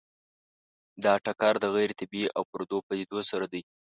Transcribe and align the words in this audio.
دا 1.03 1.13
ټکر 1.25 1.53
د 1.59 1.65
غیر 1.75 1.89
طبیعي 1.99 2.27
او 2.37 2.43
پردو 2.51 2.77
پدیدو 2.87 3.19
سره 3.31 3.45
دی. 3.53 3.61